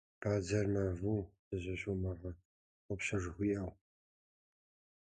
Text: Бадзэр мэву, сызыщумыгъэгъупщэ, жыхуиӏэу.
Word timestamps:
Бадзэр 0.21 0.65
мэву, 0.73 1.17
сызыщумыгъэгъупщэ, 1.45 3.17
жыхуиӏэу. 3.21 3.71